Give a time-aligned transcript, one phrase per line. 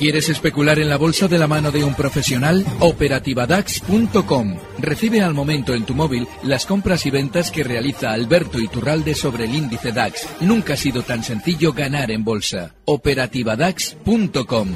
[0.00, 2.64] ¿Quieres especular en la bolsa de la mano de un profesional?
[2.78, 4.56] Operativadax.com.
[4.78, 9.44] Recibe al momento en tu móvil las compras y ventas que realiza Alberto Iturralde sobre
[9.44, 10.26] el índice DAX.
[10.40, 12.74] Nunca ha sido tan sencillo ganar en bolsa.
[12.86, 14.68] Operativadax.com.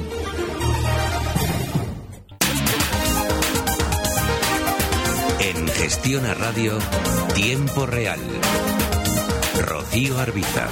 [5.39, 6.77] En Gestión a Radio,
[7.33, 8.19] Tiempo Real.
[9.59, 10.69] Rocío Arbiza.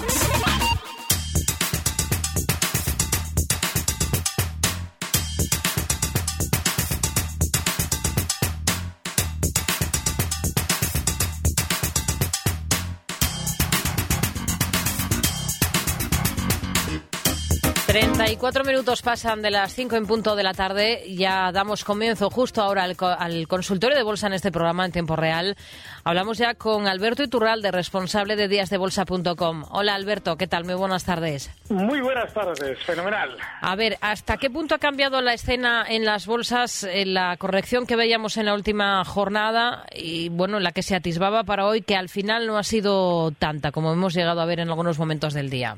[18.23, 21.03] 34 minutos pasan de las 5 en punto de la tarde.
[21.09, 25.57] Ya damos comienzo justo ahora al, consultorio de bolsa en este programa en tiempo real.
[26.05, 29.66] Hablamos ya con Alberto Iturralde, responsable de díasdebolsa.com.
[29.71, 30.63] Hola Alberto, ¿qué tal?
[30.63, 31.51] Muy buenas tardes.
[31.69, 33.35] Muy buenas tardes, fenomenal.
[33.59, 37.85] A ver, ¿hasta qué punto ha cambiado la escena en las bolsas, en la corrección
[37.85, 41.97] que veíamos en la última jornada y bueno, la que se atisbaba para hoy, que
[41.97, 45.49] al final no ha sido tanta como hemos llegado a ver en algunos momentos del
[45.49, 45.75] día?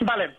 [0.00, 0.36] Vale.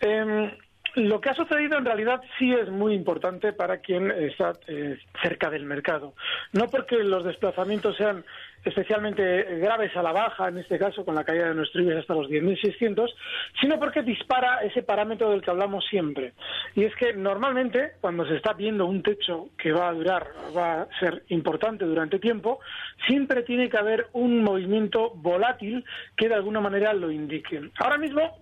[0.00, 0.50] Em,
[0.94, 5.50] lo que ha sucedido en realidad sí es muy importante para quien está eh, cerca
[5.50, 6.14] del mercado.
[6.52, 8.24] No porque los desplazamientos sean
[8.64, 12.14] especialmente graves a la baja, en este caso con la caída de nuestro IBEX hasta
[12.14, 13.12] los 10.600,
[13.60, 16.32] sino porque dispara ese parámetro del que hablamos siempre.
[16.74, 20.82] Y es que normalmente cuando se está viendo un techo que va a durar, va
[20.82, 22.60] a ser importante durante tiempo,
[23.06, 25.84] siempre tiene que haber un movimiento volátil
[26.16, 27.70] que de alguna manera lo indique.
[27.78, 28.41] Ahora mismo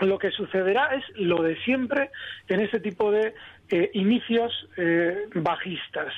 [0.00, 2.10] lo que sucederá es lo de siempre
[2.48, 3.34] en este tipo de
[3.70, 6.12] eh, inicios eh, bajistas.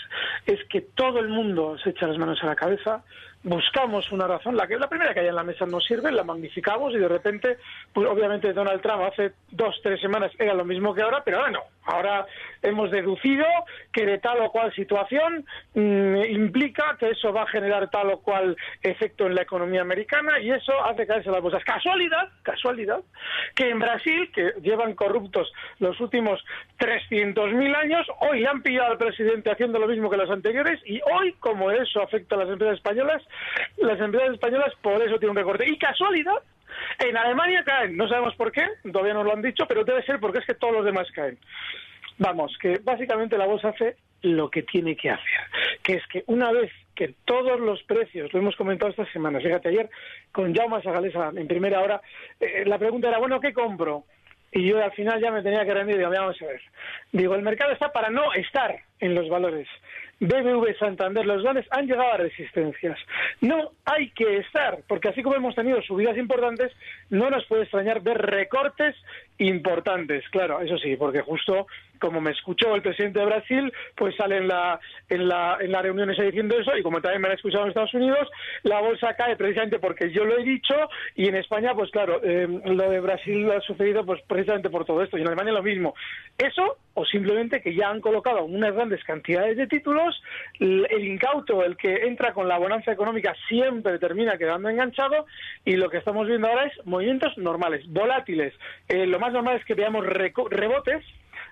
[0.47, 3.05] Es que todo el mundo se echa las manos a la cabeza,
[3.45, 6.23] buscamos una razón, la que la primera que hay en la mesa nos sirve, la
[6.23, 7.59] magnificamos y de repente,
[7.93, 11.51] pues obviamente Donald Trump hace dos, tres semanas era lo mismo que ahora, pero ahora
[11.51, 11.63] no.
[11.85, 12.27] Ahora
[12.63, 13.45] hemos deducido
[13.93, 15.45] que de tal o cual situación
[15.75, 20.39] mm, implica que eso va a generar tal o cual efecto en la economía americana
[20.39, 21.65] y eso hace caerse las bolsas.
[21.65, 23.01] Casualidad, casualidad,
[23.57, 26.45] que en Brasil, que llevan corruptos los últimos
[26.79, 31.33] 300.000 años, hoy han pillado al presidente haciendo lo mismo que los anteriores y hoy,
[31.41, 33.23] como eso afecta a las empresas españolas,
[33.79, 35.69] las empresas españolas por eso tienen un recorte.
[35.69, 36.37] Y casualidad,
[36.99, 40.21] en Alemania caen, no sabemos por qué, todavía no lo han dicho, pero debe ser
[40.21, 41.39] porque es que todos los demás caen.
[42.19, 45.41] Vamos, que básicamente la bolsa hace lo que tiene que hacer,
[45.83, 49.69] que es que una vez que todos los precios, lo hemos comentado esta semana, fíjate
[49.69, 49.91] ayer
[50.31, 52.01] con Jaume Sagalesa en primera hora,
[52.39, 54.05] eh, la pregunta era, bueno, ¿qué compro?
[54.53, 56.61] Y yo al final ya me tenía que rendir y digo, vamos a ver.
[57.11, 59.67] Digo, el mercado está para no estar en los valores.
[60.23, 62.97] BBV Santander, los grandes han llegado a resistencias.
[63.41, 66.71] No hay que estar, porque así como hemos tenido subidas importantes,
[67.11, 68.95] no nos puede extrañar ver recortes
[69.39, 70.25] importantes.
[70.31, 71.67] Claro, eso sí, porque justo
[72.03, 75.83] como me escuchó el presidente de Brasil, pues sale en la, en la, en la
[75.83, 78.29] reunión diciendo eso, y como también me han escuchado en Estados Unidos,
[78.65, 80.75] la bolsa cae precisamente porque yo lo he dicho,
[81.15, 85.01] y en España, pues claro, eh, lo de Brasil ha sucedido pues precisamente por todo
[85.01, 85.95] esto, y en Alemania lo mismo.
[86.37, 90.21] Eso, o simplemente que ya han colocado unas grandes cantidades de títulos,
[90.59, 95.27] el incauto, el que entra con la bonanza económica, siempre termina quedando enganchado,
[95.65, 98.53] y lo que estamos viendo ahora es movimientos normales, volátiles.
[98.89, 101.05] Eh, lo más normal es que veamos rebotes,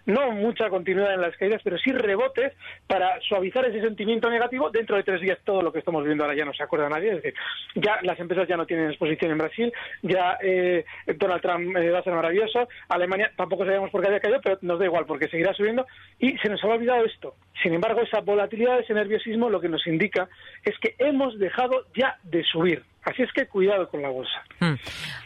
[0.07, 2.53] no mucha continuidad en las caídas, pero sí rebotes
[2.89, 4.71] para suavizar ese sentimiento negativo.
[4.71, 7.11] Dentro de tres días todo lo que estamos viendo ahora ya no se acuerda nadie,
[7.11, 7.35] es decir,
[7.77, 9.73] ya las empresas ya no tienen exposición en Brasil,
[10.03, 10.85] ya eh,
[11.17, 14.59] Donald Trump eh, va a ser maravilloso, Alemania tampoco sabemos por qué haya caído, pero
[14.63, 15.87] nos da igual porque seguirá subiendo
[16.19, 17.37] y se nos ha olvidado esto.
[17.63, 20.29] Sin embargo, esa volatilidad, ese nerviosismo lo que nos indica
[20.65, 22.83] es que hemos dejado ya de subir.
[23.03, 24.43] Así es que cuidado con la bolsa.
[24.59, 24.75] Hmm.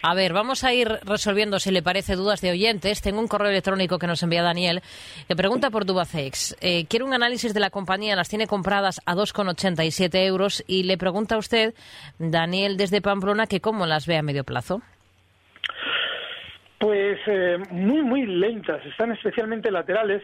[0.03, 3.03] A ver, vamos a ir resolviendo, si le parece, dudas de oyentes.
[3.03, 4.81] Tengo un correo electrónico que nos envía Daniel,
[5.27, 6.57] que pregunta por Dubacex.
[6.61, 10.97] Eh, quiere un análisis de la compañía, las tiene compradas a 2,87 euros y le
[10.97, 11.75] pregunta a usted,
[12.19, 14.81] Daniel, desde Pamplona, que cómo las ve a medio plazo.
[16.79, 18.85] Pues eh, muy, muy lentas.
[18.87, 20.23] Están especialmente laterales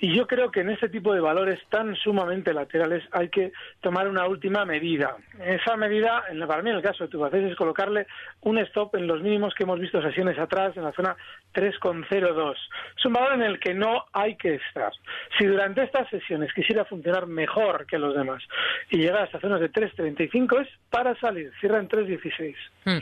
[0.00, 3.52] Y yo creo que en este tipo de valores tan sumamente laterales hay que
[3.82, 5.16] tomar una última medida.
[5.38, 8.06] Esa medida, para mí en el caso de Tubacex, es colocarle
[8.40, 11.16] un stop en los mínimos que hemos visto sesiones atrás, en la zona
[11.54, 12.54] 3,02.
[12.96, 14.92] Es un valor en el que no hay que estar.
[15.38, 18.42] Si durante estas sesiones quisiera funcionar mejor que los demás
[18.88, 21.52] y llegar a estas zonas de 3,35 es para salir.
[21.60, 22.54] Cierra en 3,16.
[22.84, 22.98] Hmm.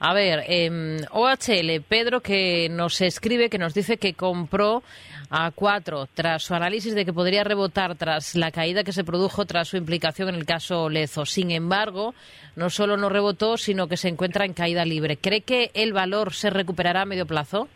[0.00, 4.82] A ver, eh, OHL, Pedro que nos escribe, que nos dice que compró
[5.30, 9.44] a 4 tras su análisis de que podría rebotar tras la caída que se produjo
[9.44, 11.26] tras su implicación en el caso Lezo.
[11.26, 12.14] Sin embargo,
[12.56, 15.16] no solo no rebotó, sino que se encuentra en caída libre.
[15.16, 17.68] ¿Cree que el valor se recuperará a medio plazo?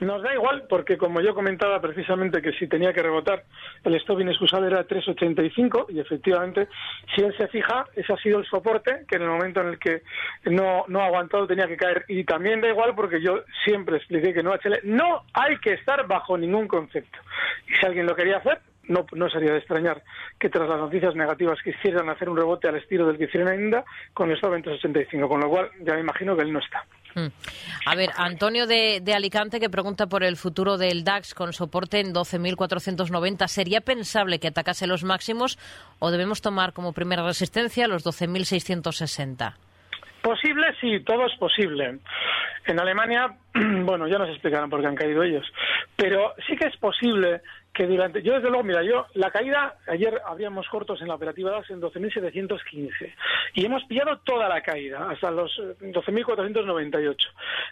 [0.00, 3.44] Nos da igual porque, como yo comentaba precisamente que si tenía que rebotar,
[3.84, 6.68] el stop inexcusable era 3,85 y efectivamente,
[7.14, 9.78] si él se fija, ese ha sido el soporte que en el momento en el
[9.78, 10.02] que
[10.44, 12.04] no, no ha aguantado tenía que caer.
[12.08, 16.06] Y también da igual porque yo siempre expliqué que no HL no hay que estar
[16.06, 17.18] bajo ningún concepto.
[17.68, 18.58] Y si alguien lo quería hacer,
[18.88, 20.02] no, no sería de extrañar
[20.38, 23.64] que tras las noticias negativas quisieran hacer un rebote al estilo del que hicieron en
[23.66, 26.58] Inda con el stop en 3,85, con lo cual ya me imagino que él no
[26.58, 26.84] está.
[27.14, 27.28] Hmm.
[27.86, 32.00] A ver, Antonio de, de, Alicante que pregunta por el futuro del DAX con soporte
[32.00, 33.46] en 12.490.
[33.48, 35.58] ¿Sería pensable que atacase los máximos
[35.98, 39.54] o debemos tomar como primera resistencia los 12.660?
[40.22, 41.98] Posible, sí, todo es posible.
[42.66, 45.44] En Alemania, bueno, ya nos explicarán por qué han caído ellos,
[45.96, 50.20] pero sí que es posible que durante, yo desde luego, mira, yo la caída, ayer
[50.26, 53.14] habríamos cortos en la operativa DAX en 12.715
[53.54, 57.16] y hemos pillado toda la caída hasta los 12.498.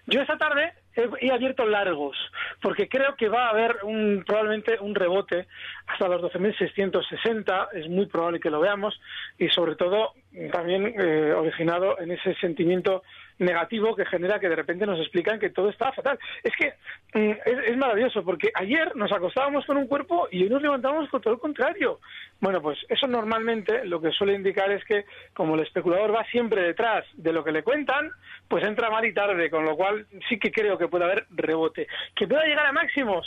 [0.06, 2.16] Yo esta tarde he, he, abierto largos
[2.62, 5.46] porque creo que va a haber un, probablemente un rebote
[5.86, 8.98] hasta los 12.660, es muy probable que lo veamos
[9.38, 10.14] y sobre todo
[10.52, 13.02] también eh, originado en ese sentimiento
[13.40, 16.18] negativo que genera que de repente nos explican que todo está fatal.
[16.44, 16.74] Es que
[17.18, 17.32] mm,
[17.66, 21.34] es, maravilloso porque ayer nos acostábamos con un cuerpo y hoy nos levantamos con todo
[21.34, 22.00] el contrario.
[22.40, 25.04] Bueno, pues eso normalmente lo que suele indicar es que
[25.34, 28.10] como el especulador va siempre detrás de lo que le cuentan,
[28.46, 31.86] pues entra mal y tarde, con lo cual sí que creo que puede haber rebote.
[32.14, 33.26] ¿Que pueda llegar a máximos?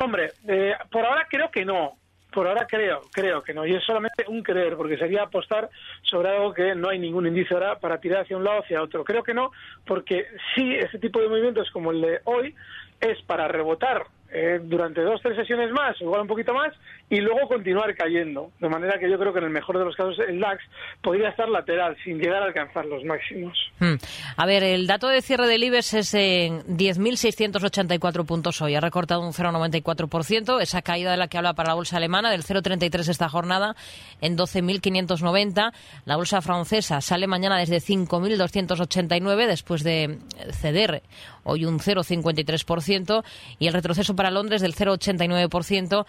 [0.00, 1.96] Hombre, eh, por ahora creo que no.
[2.32, 3.66] Por ahora creo, creo que no.
[3.66, 5.70] Y es solamente un creer, porque sería apostar
[6.02, 8.82] sobre algo que no hay ningún indicio ahora para tirar hacia un lado o hacia
[8.82, 9.02] otro.
[9.02, 9.50] Creo que no,
[9.86, 12.54] porque sí, ese tipo de movimientos como el de hoy
[13.00, 16.74] es para rebotar eh, durante dos, tres sesiones más, igual un poquito más,
[17.08, 18.50] y luego continuar cayendo.
[18.60, 20.62] De manera que yo creo que en el mejor de los casos el DAX
[21.02, 23.56] podría estar lateral sin llegar a alcanzar los máximos.
[23.78, 23.94] Hmm.
[24.36, 28.74] A ver, el dato de cierre del IBEX es en 10.684 puntos hoy.
[28.74, 30.60] Ha recortado un 0,94%.
[30.60, 33.76] Esa caída de la que habla para la bolsa alemana, del 0,33 esta jornada,
[34.20, 35.72] en 12.590.
[36.04, 40.18] La bolsa francesa sale mañana desde 5.289 después de
[40.52, 41.02] ceder
[41.48, 43.24] hoy un 0,53%.
[43.58, 46.06] Y el retroceso para Londres del 0,89%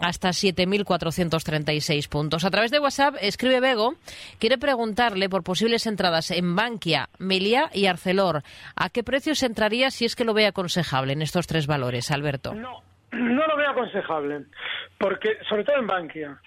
[0.00, 2.44] hasta 7.436 puntos.
[2.44, 3.94] A través de WhatsApp escribe Bego,
[4.38, 8.42] quiere preguntarle por posibles entradas en Bankia, Melia y Arcelor.
[8.76, 12.54] ¿A qué precios entraría si es que lo ve aconsejable en estos tres valores, Alberto?
[12.54, 12.82] No.
[13.10, 14.44] No lo veo aconsejable,
[14.98, 16.38] porque sobre todo en Bankia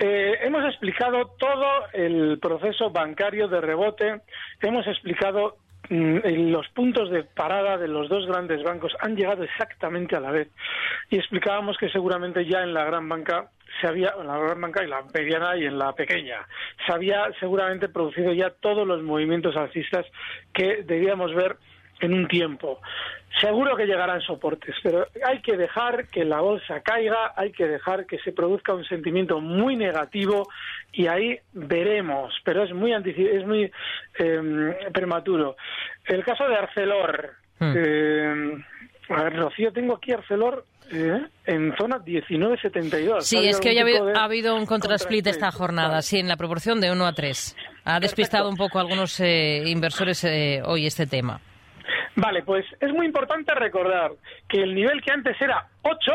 [0.00, 4.20] eh, hemos explicado todo el proceso bancario de rebote,
[4.60, 5.58] hemos explicado
[5.90, 10.48] los puntos de parada de los dos grandes bancos han llegado exactamente a la vez.
[11.10, 13.50] Y explicábamos que seguramente ya en la gran banca
[13.80, 16.46] se había, en la gran banca y la mediana y en la pequeña,
[16.86, 20.06] se había seguramente producido ya todos los movimientos alcistas
[20.52, 21.56] que debíamos ver
[22.00, 22.80] en un tiempo.
[23.40, 28.06] Seguro que llegarán soportes, pero hay que dejar que la bolsa caiga, hay que dejar
[28.06, 30.48] que se produzca un sentimiento muy negativo
[30.92, 33.70] y ahí veremos, pero es muy es muy
[34.18, 35.56] eh, prematuro.
[36.04, 37.30] El caso de Arcelor.
[37.58, 37.74] Hmm.
[37.76, 38.64] Eh,
[39.10, 41.20] a ver, Rocío, tengo aquí Arcelor ¿Eh?
[41.46, 43.20] en zona 19.72.
[43.20, 46.90] Sí, es que hoy ha habido, un contrasplit esta jornada, sí, en la proporción de
[46.90, 47.56] 1 a 3.
[47.84, 51.40] Ha despistado un poco a algunos eh, inversores eh, hoy este tema.
[52.16, 54.12] Vale, pues es muy importante recordar
[54.48, 56.12] que el nivel que antes era 8,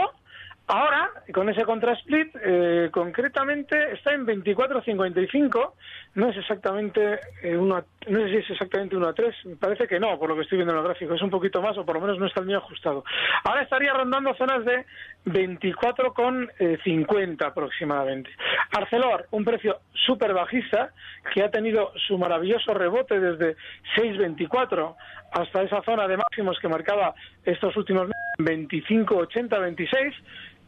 [0.68, 5.74] ahora, con ese contrasplit, eh, concretamente está en 24.55,
[6.16, 9.88] no es exactamente eh, uno no sé si es exactamente 1 a 3, me parece
[9.88, 11.86] que no, por lo que estoy viendo en el gráfico, es un poquito más o
[11.86, 13.04] por lo menos no está el mío ajustado.
[13.44, 14.86] Ahora estaría rondando zonas de
[15.26, 18.30] 24,50 aproximadamente.
[18.72, 20.94] Arcelor, un precio súper bajista
[21.34, 23.58] que ha tenido su maravilloso rebote desde
[23.96, 24.96] 6,24
[25.32, 30.14] hasta esa zona de máximos que marcaba estos últimos 25, 80, 26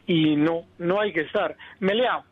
[0.08, 1.56] y no, no hay que estar.
[1.78, 2.24] Melea,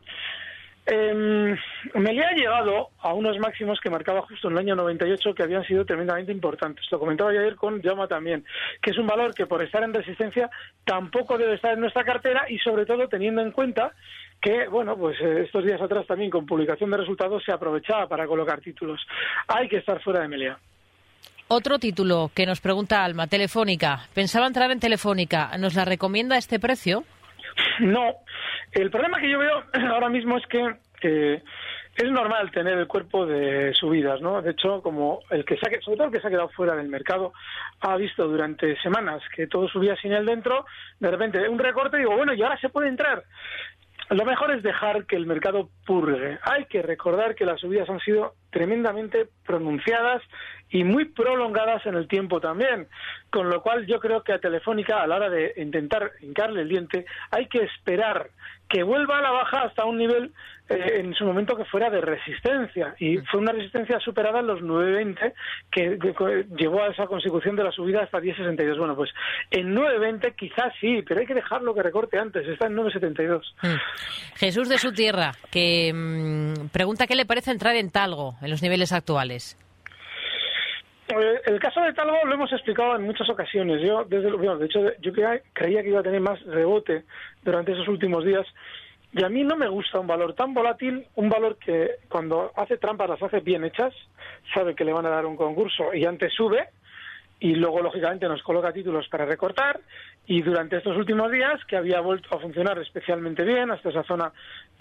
[0.88, 1.56] Eh,
[1.94, 5.64] Melia ha llegado a unos máximos que marcaba justo en el año 98 que habían
[5.64, 6.84] sido tremendamente importantes.
[6.92, 8.44] Lo comentaba ayer con Jaume también,
[8.80, 10.48] que es un valor que por estar en resistencia
[10.84, 13.92] tampoco debe estar en nuestra cartera y sobre todo teniendo en cuenta
[14.40, 18.28] que, bueno, pues eh, estos días atrás también con publicación de resultados se aprovechaba para
[18.28, 19.04] colocar títulos.
[19.48, 20.56] Hay que estar fuera de Melia.
[21.48, 24.06] Otro título que nos pregunta Alma, Telefónica.
[24.14, 25.56] Pensaba entrar en Telefónica.
[25.58, 27.04] ¿Nos la recomienda este precio?
[27.80, 28.14] No.
[28.72, 31.42] El problema que yo veo ahora mismo es que
[31.96, 34.42] es normal tener el cuerpo de subidas, ¿no?
[34.42, 36.76] De hecho, como el que se ha, sobre todo el que se ha quedado fuera
[36.76, 37.32] del mercado
[37.80, 40.66] ha visto durante semanas que todo subía sin él dentro,
[41.00, 43.24] de repente un recorte y digo, bueno, y ahora se puede entrar.
[44.10, 46.38] Lo mejor es dejar que el mercado purgue.
[46.42, 50.22] Hay que recordar que las subidas han sido tremendamente pronunciadas
[50.70, 52.88] y muy prolongadas en el tiempo también.
[53.30, 56.68] Con lo cual yo creo que a Telefónica, a la hora de intentar hincarle el
[56.68, 58.30] diente, hay que esperar
[58.68, 60.32] que vuelva a la baja hasta un nivel
[60.68, 64.60] eh, en su momento que fuera de resistencia y fue una resistencia superada en los
[64.60, 65.32] 9.20
[65.70, 68.76] que, que, llevó a esa consecución de la subida hasta 10.62.
[68.76, 69.10] Bueno, pues
[69.52, 73.42] en 9.20 quizás sí, pero hay que dejarlo que recorte antes, está en 9.72.
[73.62, 74.36] Mm.
[74.36, 78.62] Jesús de su tierra, que mmm, pregunta qué le parece entrar en Talgo en los
[78.62, 79.56] niveles actuales.
[81.46, 83.80] El caso de Talgo lo hemos explicado en muchas ocasiones.
[83.80, 87.04] Yo, desde bueno, de hecho, yo creía que iba a tener más rebote
[87.42, 88.46] durante esos últimos días.
[89.12, 92.76] Y a mí no me gusta un valor tan volátil, un valor que cuando hace
[92.76, 93.94] trampas las hace bien hechas,
[94.52, 96.68] sabe que le van a dar un concurso y antes sube,
[97.38, 99.80] y luego lógicamente nos coloca títulos para recortar
[100.26, 104.32] y durante estos últimos días que había vuelto a funcionar especialmente bien hasta esa zona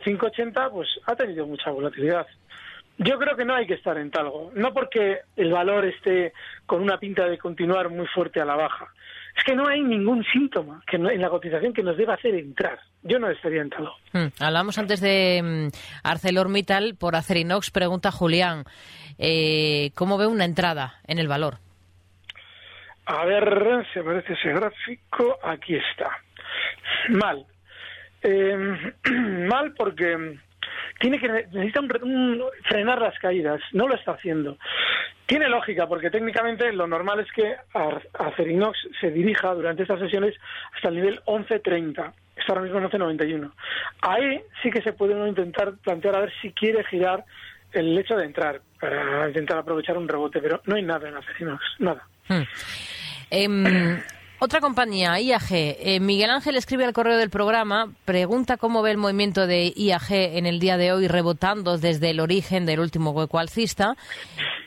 [0.04, 2.26] 580 pues ha tenido mucha volatilidad
[2.98, 6.34] yo creo que no hay que estar en talgo, no porque el valor esté
[6.66, 8.88] con una pinta de continuar muy fuerte a la baja.
[9.36, 12.36] Es que no hay ningún síntoma que no, en la cotización que nos deba hacer
[12.36, 12.80] entrar.
[13.04, 13.96] Yo no estaría en talgo.
[14.14, 14.28] Hmm.
[14.40, 15.72] Hablamos antes de um,
[16.04, 17.70] ArcelorMittal por Acerinox.
[17.70, 18.64] Pregunta Julián,
[19.18, 21.58] eh, ¿cómo ve una entrada en el valor?
[23.08, 25.38] A ver, se aparece ese gráfico.
[25.44, 26.12] Aquí está.
[27.10, 27.46] Mal.
[28.24, 28.94] Eh,
[29.50, 30.40] mal porque
[31.00, 34.58] tiene que necesita un, un, frenar las caídas, no lo está haciendo.
[35.26, 37.56] Tiene lógica, porque técnicamente lo normal es que
[38.14, 40.36] Acerinox se dirija durante estas sesiones
[40.76, 42.14] hasta el nivel 11.30.
[42.36, 43.52] Está ahora mismo en 11.91.
[44.02, 47.26] Ahí sí que se puede uno intentar plantear a ver si quiere girar
[47.72, 51.64] el hecho de entrar para intentar aprovechar un rebote, pero no hay nada en Acerinox,
[51.80, 52.08] nada.
[52.28, 52.44] Hmm.
[53.32, 54.04] Eh,
[54.40, 55.52] otra compañía, IAG.
[55.52, 60.12] Eh, Miguel Ángel escribe al correo del programa, pregunta cómo ve el movimiento de IAG
[60.12, 63.96] en el día de hoy, rebotando desde el origen del último hueco alcista,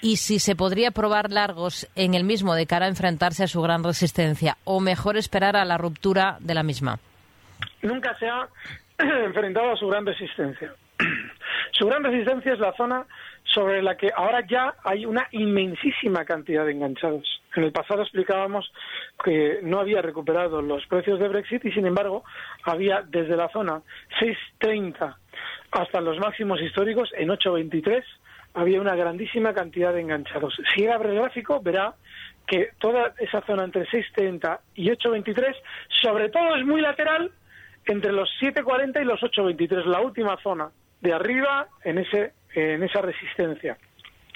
[0.01, 3.61] y si se podría probar largos en el mismo de cara a enfrentarse a su
[3.61, 6.99] gran resistencia, o mejor esperar a la ruptura de la misma.
[7.83, 8.49] Nunca se ha
[8.99, 10.73] enfrentado a su gran resistencia.
[11.73, 13.05] Su gran resistencia es la zona
[13.45, 17.38] sobre la que ahora ya hay una inmensísima cantidad de enganchados.
[17.57, 18.71] En el pasado explicábamos
[19.25, 22.25] que no había recuperado los precios de Brexit y, sin embargo,
[22.65, 23.83] había desde la zona
[24.21, 25.17] 6.30
[25.71, 28.03] hasta los máximos históricos en 8.23
[28.55, 30.59] había una grandísima cantidad de enganchados.
[30.75, 31.95] Si abre el gráfico, verá
[32.47, 35.55] que toda esa zona entre 6.30 y 8.23,
[36.03, 37.31] sobre todo es muy lateral
[37.85, 43.03] entre los 7.40 y los 8.23, la última zona de arriba en ese en esa
[43.03, 43.77] resistencia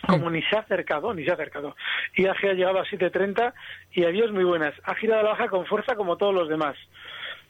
[0.07, 1.77] como ni se ha acercado, ni se ha acercado.
[2.17, 3.53] IAG ha llegado a 7.30
[3.93, 4.75] y adiós muy buenas.
[4.85, 6.77] Ha girado a la baja con fuerza como todos los demás.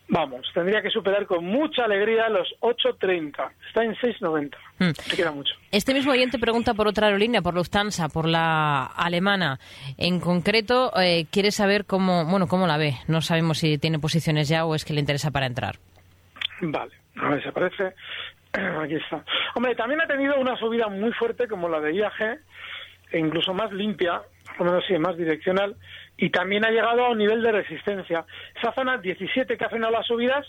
[0.08, 3.50] Vamos, tendría que superar con mucha alegría los 8.30.
[3.68, 4.56] Está en 6.90.
[4.78, 4.90] Mm.
[4.90, 5.54] Se queda mucho.
[5.70, 9.58] Este mismo oyente pregunta por otra aerolínea, por Lufthansa, por la alemana.
[9.96, 12.96] En concreto, eh, quiere saber cómo, bueno, cómo la ve.
[13.08, 15.76] No sabemos si tiene posiciones ya o es que le interesa para entrar.
[16.60, 17.94] Vale, a ver si aparece.
[18.82, 19.24] Aquí está.
[19.54, 22.40] Hombre, también ha tenido una subida muy fuerte como la de IAG,
[23.10, 24.22] e incluso más limpia,
[24.56, 25.76] por lo menos sí, más direccional,
[26.16, 28.24] y también ha llegado a un nivel de resistencia.
[28.54, 30.46] Esa zona 17 que ha frenado las subidas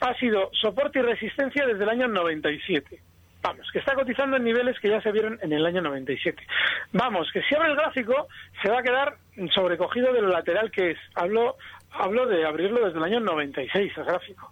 [0.00, 3.00] ha sido soporte y resistencia desde el año 97.
[3.42, 6.42] Vamos, que está cotizando en niveles que ya se vieron en el año 97.
[6.92, 8.26] Vamos, que si abre el gráfico
[8.62, 9.16] se va a quedar
[9.54, 10.98] sobrecogido de lo lateral que es.
[11.14, 11.56] Hablo,
[11.90, 14.50] hablo de abrirlo desde el año 96, el gráfico.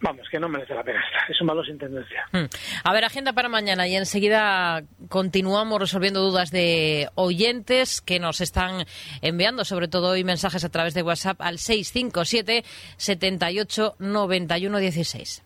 [0.00, 1.30] Vamos, que no merece la pena estar.
[1.30, 2.24] Es un valor sin tendencia.
[2.32, 2.44] Hmm.
[2.82, 8.86] A ver, agenda para mañana y enseguida continuamos resolviendo dudas de oyentes que nos están
[9.22, 12.64] enviando, sobre todo hoy mensajes a través de WhatsApp al 657
[12.96, 15.42] 78 91 16.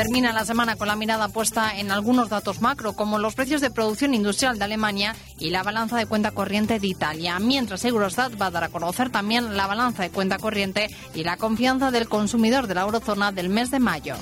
[0.00, 3.70] Termina la semana con la mirada puesta en algunos datos macro, como los precios de
[3.70, 8.46] producción industrial de Alemania y la balanza de cuenta corriente de Italia, mientras Eurostat va
[8.46, 12.66] a dar a conocer también la balanza de cuenta corriente y la confianza del consumidor
[12.66, 14.16] de la eurozona del mes de mayo.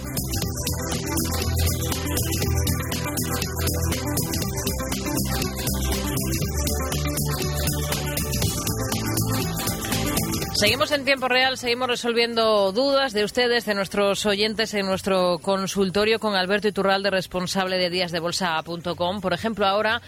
[10.58, 16.18] Seguimos en tiempo real, seguimos resolviendo dudas de ustedes, de nuestros oyentes en nuestro consultorio
[16.18, 19.20] con Alberto Iturralde, responsable de díasdebolsa.com.
[19.20, 20.00] Por ejemplo, ahora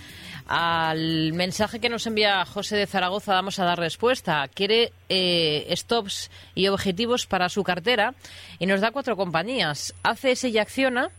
[0.49, 4.49] al mensaje que nos envía José de Zaragoza vamos a dar respuesta.
[4.53, 8.15] Quiere eh, stops y objetivos para su cartera
[8.59, 9.95] y nos da cuatro compañías.
[10.03, 11.11] ACS y Acciona,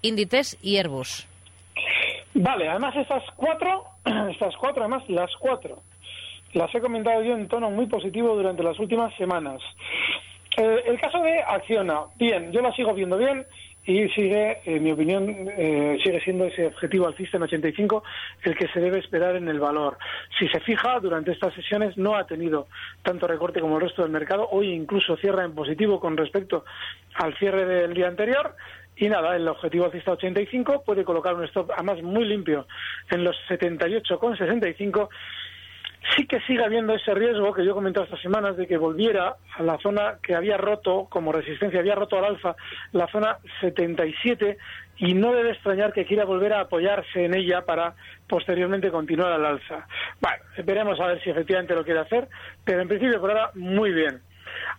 [0.00, 1.26] Inditex y Airbus.
[2.32, 3.84] Vale, además estas cuatro,
[4.30, 5.82] estas cuatro, además las cuatro
[6.54, 9.60] las he comentado yo en tono muy positivo durante las últimas semanas.
[10.56, 13.44] Eh, el caso de Acciona, bien, yo la sigo viendo bien
[13.86, 18.02] y sigue, en mi opinión, eh, sigue siendo ese objetivo alcista en 85
[18.44, 19.98] el que se debe esperar en el valor.
[20.38, 22.68] Si se fija, durante estas sesiones no ha tenido
[23.02, 24.48] tanto recorte como el resto del mercado.
[24.50, 26.64] Hoy incluso cierra en positivo con respecto
[27.14, 28.54] al cierre del día anterior.
[28.96, 32.66] Y nada, el objetivo alcista 85 puede colocar un stop, además muy limpio,
[33.10, 35.08] en los 78,65
[36.16, 39.36] sí que sigue habiendo ese riesgo que yo he comentado estas semanas de que volviera
[39.56, 42.56] a la zona que había roto como resistencia, había roto al alza,
[42.92, 44.58] la zona 77,
[44.98, 47.94] y no debe extrañar que quiera volver a apoyarse en ella para
[48.28, 49.86] posteriormente continuar al alza.
[50.20, 52.28] Bueno, veremos a ver si efectivamente lo quiere hacer,
[52.64, 54.20] pero en principio por ahora muy bien.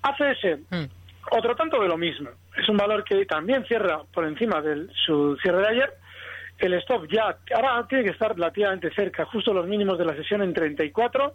[0.01, 0.85] ACS, mm.
[1.31, 2.29] otro tanto de lo mismo.
[2.57, 5.93] Es un valor que también cierra por encima de su cierre de ayer,
[6.59, 10.41] el stop ya, ahora tiene que estar relativamente cerca, justo los mínimos de la sesión
[10.41, 11.33] en 34.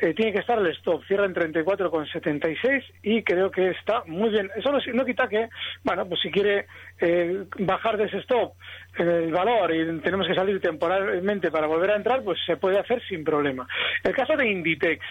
[0.00, 4.48] Eh, tiene que estar el stop, cierra en 34,76 y creo que está muy bien.
[4.54, 5.48] Eso no, quita que,
[5.82, 6.66] bueno, pues si quiere
[7.00, 8.52] eh, bajar de ese stop
[8.96, 13.02] el valor y tenemos que salir temporalmente para volver a entrar, pues se puede hacer
[13.08, 13.66] sin problema.
[14.04, 15.04] El caso de Inditex,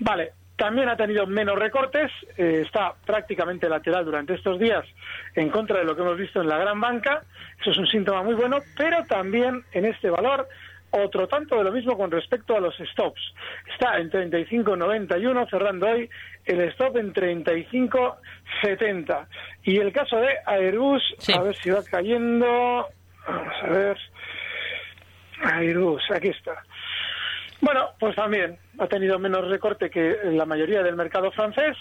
[0.00, 4.84] vale, también ha tenido menos recortes, eh, está prácticamente lateral durante estos días
[5.34, 7.22] en contra de lo que hemos visto en la gran banca,
[7.60, 10.48] eso es un síntoma muy bueno, pero también en este valor
[10.90, 13.20] otro tanto de lo mismo con respecto a los stops.
[13.72, 16.10] Está en 35.91 cerrando hoy
[16.44, 19.26] el stop en 35.70.
[19.64, 21.02] Y el caso de Airbus,
[21.34, 22.86] a ver si va cayendo.
[23.28, 23.98] Vamos a ver.
[25.42, 26.62] Airbus, aquí está.
[27.60, 31.76] Bueno, pues también ha tenido menos recorte que la mayoría del mercado francés.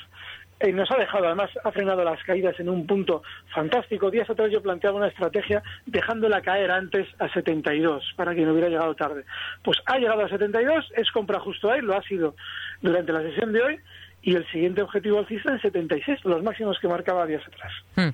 [0.65, 4.10] Y nos ha dejado, además, ha frenado las caídas en un punto fantástico.
[4.10, 8.95] Días atrás yo planteaba una estrategia dejándola caer antes a 72, para quien hubiera llegado
[8.95, 9.25] tarde.
[9.63, 12.36] Pues ha llegado a 72, es compra justo ahí, lo ha sido
[12.81, 13.79] durante la sesión de hoy,
[14.25, 17.71] y el siguiente objetivo alcista en 76, los máximos que marcaba días atrás.
[17.95, 18.10] Hmm.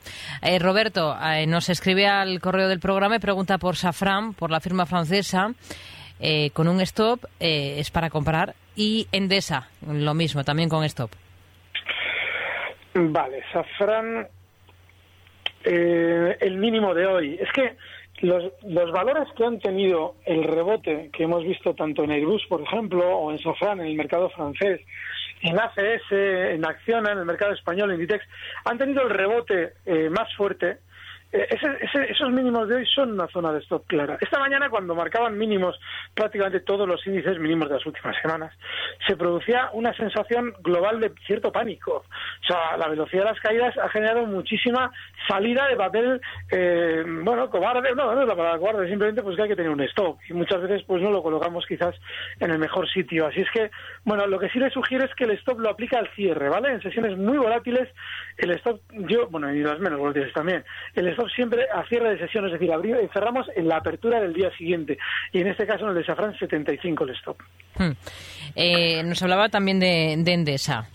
[0.45, 4.59] Eh, Roberto eh, nos escribe al correo del programa y pregunta por Safran, por la
[4.59, 5.53] firma francesa.
[6.19, 11.11] Eh, con un stop es para comprar y Endesa, lo mismo, también con stop.
[12.95, 14.27] Vale, Safran,
[15.63, 17.37] eh, el mínimo de hoy.
[17.39, 17.77] Es que
[18.25, 22.61] los, los valores que han tenido el rebote que hemos visto tanto en Airbus, por
[22.61, 24.81] ejemplo, o en Safran, en el mercado francés,
[25.43, 28.25] en ACS, en Acciona, en el mercado español, en Inditex,
[28.65, 29.73] han tenido el rebote
[30.09, 30.79] más fuerte
[31.31, 31.47] eh,
[32.09, 34.17] esos mínimos de hoy son una zona de stop clara.
[34.19, 35.79] Esta mañana, cuando marcaban mínimos
[36.13, 38.53] prácticamente todos los índices mínimos de las últimas semanas,
[39.07, 42.03] se producía una sensación global de cierto pánico.
[42.03, 44.91] O sea, la velocidad de las caídas ha generado muchísima
[45.27, 49.43] salida de papel, eh, bueno, cobarde, no, no es la palabra cobarde, simplemente pues que
[49.43, 50.17] hay que tener un stop.
[50.29, 51.95] Y muchas veces pues no lo colocamos quizás
[52.39, 53.27] en el mejor sitio.
[53.27, 53.71] Así es que,
[54.03, 56.73] bueno, lo que sí le sugiero es que el stop lo aplica al cierre, ¿vale?
[56.73, 57.87] En sesiones muy volátiles,
[58.37, 60.65] el stop, yo, bueno, y las menos volátiles también,
[60.95, 64.33] el stop siempre a cierre de sesión, es decir, abrir, cerramos en la apertura del
[64.33, 64.97] día siguiente.
[65.31, 67.37] Y en este caso, en el de Safran, 75 el stop.
[67.75, 67.91] Hmm.
[68.55, 70.87] Eh, nos hablaba también de, Endesa.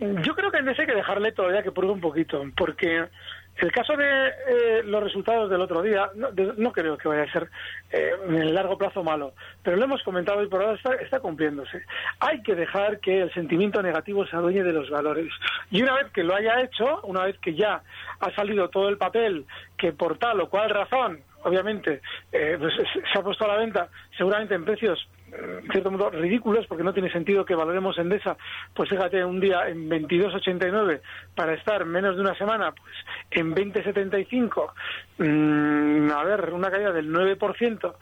[0.00, 3.04] Yo creo que Endesa hay que dejarle todavía que pruebe un poquito, porque
[3.56, 7.48] el caso de eh, los resultados del otro día, no, creo que vaya a ser
[7.92, 11.82] eh, en el largo plazo malo, pero lo hemos comentado y por ahora está, cumpliéndose.
[12.18, 15.30] Hay que dejar que el sentimiento negativo se adueñe de los valores.
[15.70, 17.80] Y una vez que lo haya hecho, una vez que ya
[18.18, 19.46] ha salido todo el papel
[19.78, 22.00] que por tal o cual razón, obviamente,
[22.32, 25.06] eh, pues, se ha puesto a la venta seguramente en precios
[25.62, 28.36] en cierto modo ridículos porque no tiene sentido que valoremos Endesa,
[28.74, 31.00] pues fíjate, un día en 22.89
[31.34, 32.94] para estar menos de una semana pues
[33.30, 34.72] en 20.75,
[35.18, 37.94] mm, a ver, una caída del 9%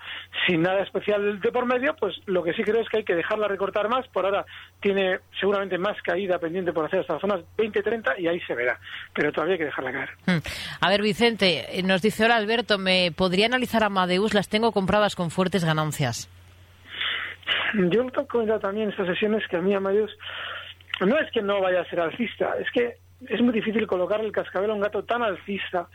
[0.47, 3.15] sin nada especial de por medio, pues lo que sí creo es que hay que
[3.15, 4.45] dejarla recortar más, por ahora
[4.81, 8.79] tiene seguramente más caída pendiente por hacer hasta las zonas 20-30 y ahí se verá,
[9.15, 10.11] pero todavía hay que dejarla caer.
[10.27, 10.43] Hmm.
[10.81, 14.35] A ver, Vicente, eh, nos dice ahora Alberto, ¿me podría analizar Amadeus?
[14.35, 16.29] Las tengo compradas con fuertes ganancias.
[17.75, 20.17] Yo comentado también en estas sesiones que a mí Amadeus
[21.01, 22.97] no es que no vaya a ser alcista, es que
[23.29, 25.89] es muy difícil colocar el cascabel a un gato tan alcista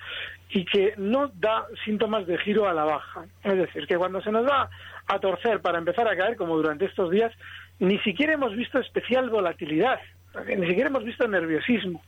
[0.50, 3.26] y que no da síntomas de giro a la baja.
[3.44, 4.70] Es decir, que cuando se nos va
[5.08, 7.34] a torcer para empezar a caer, como durante estos días,
[7.80, 10.00] ni siquiera hemos visto especial volatilidad,
[10.46, 12.02] ni siquiera hemos visto nerviosismo.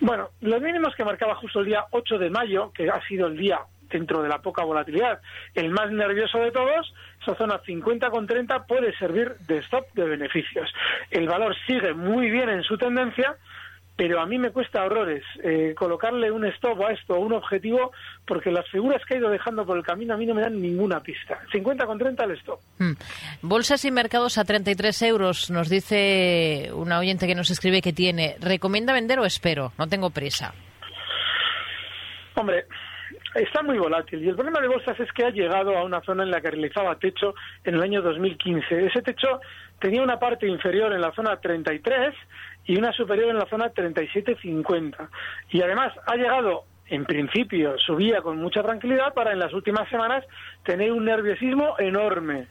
[0.00, 3.36] Bueno, los mínimos que marcaba justo el día 8 de mayo, que ha sido el
[3.36, 3.60] día
[3.90, 5.20] dentro de la poca volatilidad,
[5.54, 10.04] el más nervioso de todos, esa zona 50 con 30 puede servir de stop de
[10.04, 10.72] beneficios.
[11.10, 13.36] El valor sigue muy bien en su tendencia,
[14.00, 17.92] pero a mí me cuesta horrores eh, colocarle un stop a esto, un objetivo,
[18.26, 20.58] porque las figuras que ha ido dejando por el camino a mí no me dan
[20.58, 21.38] ninguna pista.
[21.52, 22.60] 50 con 30 el stop.
[22.78, 22.92] Hmm.
[23.42, 28.36] Bolsas y mercados a 33 euros, nos dice una oyente que nos escribe que tiene.
[28.40, 29.72] ¿Recomienda vender o espero?
[29.76, 30.54] No tengo prisa.
[32.36, 32.64] Hombre,
[33.34, 36.22] está muy volátil y el problema de bolsas es que ha llegado a una zona
[36.22, 38.86] en la que realizaba techo en el año 2015.
[38.86, 39.40] Ese techo
[39.78, 42.14] tenía una parte inferior en la zona 33
[42.66, 45.08] y una superior en la zona 37.50.
[45.50, 50.24] Y además ha llegado, en principio, subía con mucha tranquilidad para en las últimas semanas
[50.64, 52.46] tener un nerviosismo enorme.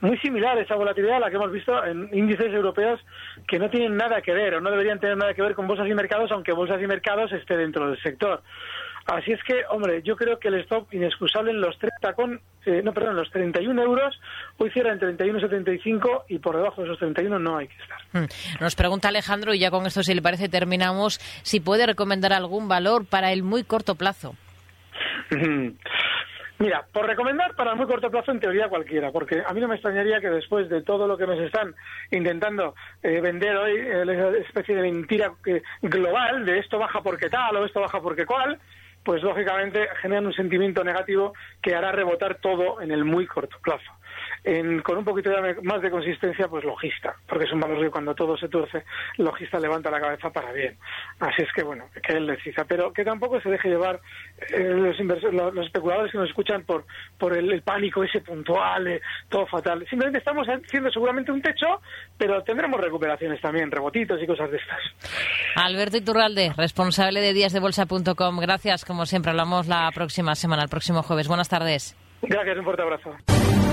[0.00, 3.00] Muy similar esa volatilidad a la que hemos visto en índices europeos
[3.48, 5.88] que no tienen nada que ver o no deberían tener nada que ver con bolsas
[5.88, 8.42] y mercados, aunque bolsas y mercados esté dentro del sector.
[9.06, 12.80] Así es que, hombre, yo creo que el stop inexcusable en los 30 con, eh,
[12.82, 14.18] no, perdón, los 31 euros,
[14.56, 17.98] hoy cierra en 31,75 y por debajo de esos 31 no hay que estar.
[18.12, 18.26] Hmm.
[18.60, 22.66] Nos pregunta Alejandro, y ya con esto, si le parece, terminamos, si puede recomendar algún
[22.66, 24.34] valor para el muy corto plazo.
[26.58, 29.66] Mira, por recomendar para el muy corto plazo, en teoría cualquiera, porque a mí no
[29.66, 31.74] me extrañaría que después de todo lo que nos están
[32.12, 35.32] intentando eh, vender hoy, eh, esa especie de mentira
[35.82, 38.60] global de esto baja porque tal o esto baja porque cual,
[39.04, 43.90] pues lógicamente generan un sentimiento negativo que hará rebotar todo en el muy corto plazo
[44.82, 45.30] con un poquito
[45.62, 48.84] más de consistencia, pues logista, porque es un valor que cuando todo se tuerce,
[49.16, 50.76] logista levanta la cabeza para bien.
[51.18, 54.00] Así es que, bueno, que él decida, pero que tampoco se deje llevar
[54.50, 54.98] eh, los,
[55.32, 56.84] los, especuladores que nos escuchan por,
[57.18, 59.86] por el, pánico ese puntual, eh, todo fatal.
[59.88, 61.80] Simplemente estamos haciendo seguramente un techo,
[62.18, 64.80] pero tendremos recuperaciones también, rebotitos y cosas de estas.
[65.56, 68.40] Alberto Iturralde, responsable de díasdebolsa.com.
[68.40, 71.28] Gracias, como siempre, hablamos la próxima semana, el próximo jueves.
[71.28, 71.96] Buenas tardes.
[72.20, 73.33] Gracias, un fuerte abrazo.